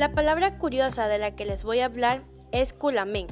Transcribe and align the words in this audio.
La 0.00 0.12
palabra 0.12 0.56
curiosa 0.56 1.08
de 1.08 1.18
la 1.18 1.36
que 1.36 1.44
les 1.44 1.62
voy 1.62 1.80
a 1.80 1.84
hablar 1.84 2.22
es 2.52 2.72
culamen. 2.72 3.26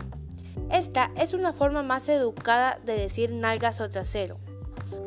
Esta 0.71 1.11
es 1.17 1.33
una 1.33 1.55
forma 1.55 1.83
más 1.83 2.11
educada 2.11 2.79
de 2.85 2.93
decir 2.93 3.33
nalgas 3.33 3.81
o 3.81 3.89
trasero. 3.89 4.37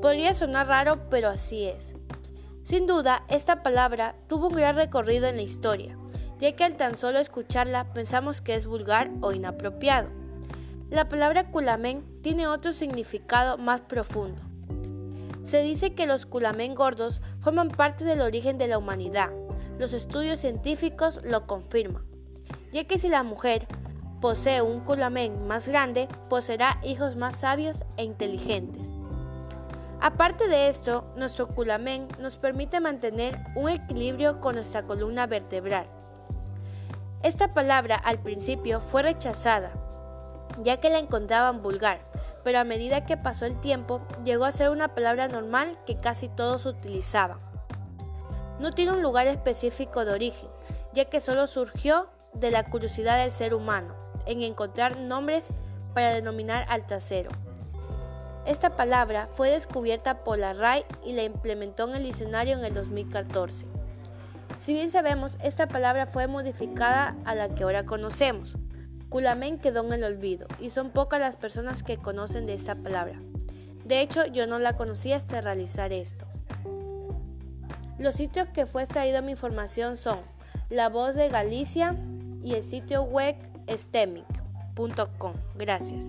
Podría 0.01 0.33
sonar 0.33 0.69
raro, 0.69 1.07
pero 1.11 1.29
así 1.29 1.65
es. 1.65 1.93
Sin 2.63 2.87
duda, 2.87 3.25
esta 3.27 3.61
palabra 3.61 4.15
tuvo 4.27 4.47
un 4.47 4.55
gran 4.55 4.75
recorrido 4.75 5.27
en 5.27 5.35
la 5.35 5.43
historia, 5.43 5.95
ya 6.39 6.51
que 6.53 6.63
al 6.63 6.77
tan 6.77 6.95
solo 6.95 7.19
escucharla 7.19 7.93
pensamos 7.93 8.41
que 8.41 8.55
es 8.55 8.65
vulgar 8.65 9.11
o 9.21 9.31
inapropiado. 9.31 10.09
La 10.89 11.09
palabra 11.09 11.51
culamen 11.51 12.03
tiene 12.23 12.47
otro 12.47 12.73
significado 12.73 13.59
más 13.59 13.81
profundo. 13.81 14.41
Se 15.45 15.61
dice 15.61 15.93
que 15.93 16.07
los 16.07 16.25
culamen 16.25 16.73
gordos 16.73 17.21
forman 17.39 17.69
parte 17.69 18.03
del 18.03 18.21
origen 18.21 18.57
de 18.57 18.67
la 18.67 18.79
humanidad. 18.79 19.29
Los 19.81 19.93
estudios 19.93 20.39
científicos 20.39 21.21
lo 21.23 21.47
confirman, 21.47 22.03
ya 22.71 22.83
que 22.83 22.99
si 22.99 23.09
la 23.09 23.23
mujer 23.23 23.65
posee 24.21 24.61
un 24.61 24.81
culamen 24.81 25.47
más 25.47 25.67
grande, 25.67 26.07
poseerá 26.29 26.79
hijos 26.83 27.15
más 27.15 27.37
sabios 27.37 27.83
e 27.97 28.03
inteligentes. 28.03 28.85
Aparte 29.99 30.47
de 30.47 30.67
esto, 30.67 31.11
nuestro 31.15 31.47
culamen 31.47 32.07
nos 32.19 32.37
permite 32.37 32.79
mantener 32.79 33.39
un 33.55 33.69
equilibrio 33.69 34.39
con 34.39 34.53
nuestra 34.53 34.83
columna 34.83 35.25
vertebral. 35.25 35.87
Esta 37.23 37.55
palabra 37.55 37.95
al 37.95 38.19
principio 38.19 38.81
fue 38.81 39.01
rechazada, 39.01 39.71
ya 40.61 40.79
que 40.79 40.91
la 40.91 40.99
encontraban 40.99 41.63
vulgar, 41.63 42.01
pero 42.43 42.59
a 42.59 42.63
medida 42.63 43.07
que 43.07 43.17
pasó 43.17 43.47
el 43.47 43.59
tiempo 43.59 43.99
llegó 44.23 44.45
a 44.45 44.51
ser 44.51 44.69
una 44.69 44.93
palabra 44.93 45.27
normal 45.27 45.75
que 45.87 45.97
casi 45.97 46.29
todos 46.29 46.67
utilizaban. 46.67 47.50
No 48.61 48.71
tiene 48.71 48.91
un 48.91 49.01
lugar 49.01 49.25
específico 49.25 50.05
de 50.05 50.11
origen, 50.11 50.47
ya 50.93 51.05
que 51.05 51.19
solo 51.19 51.47
surgió 51.47 52.09
de 52.35 52.51
la 52.51 52.69
curiosidad 52.69 53.17
del 53.17 53.31
ser 53.31 53.55
humano 53.55 53.95
en 54.27 54.43
encontrar 54.43 54.97
nombres 54.97 55.45
para 55.95 56.13
denominar 56.13 56.67
al 56.69 56.85
trasero. 56.85 57.31
Esta 58.45 58.75
palabra 58.75 59.27
fue 59.33 59.49
descubierta 59.49 60.23
por 60.23 60.37
la 60.37 60.53
RAI 60.53 60.85
y 61.03 61.13
la 61.13 61.23
implementó 61.23 61.89
en 61.89 61.95
el 61.95 62.03
diccionario 62.03 62.55
en 62.55 62.63
el 62.63 62.75
2014. 62.75 63.65
Si 64.59 64.73
bien 64.75 64.91
sabemos, 64.91 65.39
esta 65.41 65.67
palabra 65.67 66.05
fue 66.05 66.27
modificada 66.27 67.15
a 67.25 67.33
la 67.33 67.49
que 67.49 67.63
ahora 67.63 67.87
conocemos, 67.87 68.57
Culamen 69.09 69.57
quedó 69.57 69.83
en 69.83 69.93
el 69.93 70.03
olvido 70.03 70.45
y 70.59 70.69
son 70.69 70.91
pocas 70.91 71.19
las 71.19 71.35
personas 71.35 71.81
que 71.81 71.97
conocen 71.97 72.45
de 72.45 72.53
esta 72.53 72.75
palabra. 72.75 73.19
De 73.85 74.01
hecho, 74.01 74.27
yo 74.27 74.45
no 74.45 74.59
la 74.59 74.77
conocía 74.77 75.17
hasta 75.17 75.41
realizar 75.41 75.91
esto. 75.91 76.30
Los 78.01 78.15
sitios 78.15 78.47
que 78.47 78.65
fue 78.65 78.81
extraído 78.81 79.21
mi 79.21 79.33
información 79.33 79.95
son 79.95 80.17
La 80.71 80.89
Voz 80.89 81.13
de 81.13 81.29
Galicia 81.29 81.95
y 82.43 82.55
el 82.55 82.63
sitio 82.63 83.03
web 83.03 83.35
stemic.com. 83.69 85.33
Gracias. 85.55 86.05